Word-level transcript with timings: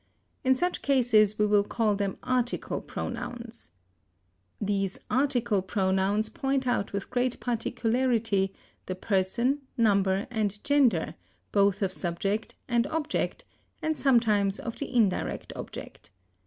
In 0.43 0.55
such 0.55 0.81
cases 0.81 1.37
we 1.37 1.45
will 1.45 1.63
call 1.63 1.93
them 1.95 2.17
article 2.23 2.81
pronouns. 2.81 3.69
These 4.59 4.97
article 5.11 5.61
pronouns 5.61 6.27
point 6.27 6.65
out 6.65 6.91
with 6.91 7.11
great 7.11 7.39
particularity 7.39 8.51
the 8.87 8.95
person, 8.95 9.59
number, 9.77 10.25
and 10.31 10.63
gender, 10.63 11.13
both 11.51 11.83
of 11.83 11.93
subject 11.93 12.55
and 12.67 12.87
object, 12.87 13.45
and 13.83 13.95
sometimes 13.95 14.59
of 14.59 14.75
the 14.79 14.91
indirect 14.91 15.53
object. 15.55 16.09